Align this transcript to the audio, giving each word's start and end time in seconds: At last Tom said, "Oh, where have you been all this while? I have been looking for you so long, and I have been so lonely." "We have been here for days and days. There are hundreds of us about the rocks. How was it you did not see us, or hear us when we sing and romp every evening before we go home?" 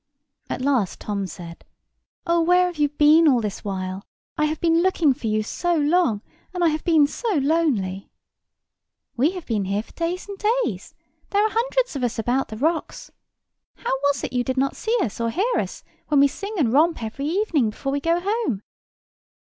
At 0.49 0.61
last 0.63 0.99
Tom 0.99 1.27
said, 1.27 1.63
"Oh, 2.25 2.41
where 2.41 2.65
have 2.65 2.77
you 2.79 2.89
been 2.89 3.27
all 3.27 3.39
this 3.39 3.63
while? 3.63 4.01
I 4.35 4.45
have 4.45 4.59
been 4.59 4.81
looking 4.81 5.13
for 5.13 5.27
you 5.27 5.43
so 5.43 5.75
long, 5.75 6.23
and 6.55 6.63
I 6.63 6.69
have 6.69 6.83
been 6.83 7.05
so 7.05 7.29
lonely." 7.35 8.09
"We 9.15 9.33
have 9.33 9.45
been 9.45 9.65
here 9.65 9.83
for 9.83 9.91
days 9.91 10.27
and 10.27 10.43
days. 10.65 10.95
There 11.29 11.45
are 11.45 11.51
hundreds 11.51 11.95
of 11.95 12.03
us 12.03 12.17
about 12.17 12.47
the 12.47 12.57
rocks. 12.57 13.11
How 13.75 13.91
was 14.01 14.23
it 14.23 14.33
you 14.33 14.43
did 14.43 14.57
not 14.57 14.75
see 14.75 14.97
us, 15.03 15.21
or 15.21 15.29
hear 15.29 15.59
us 15.59 15.83
when 16.07 16.19
we 16.21 16.27
sing 16.27 16.55
and 16.57 16.73
romp 16.73 17.03
every 17.03 17.27
evening 17.27 17.69
before 17.69 17.91
we 17.91 18.01
go 18.01 18.19
home?" 18.25 18.63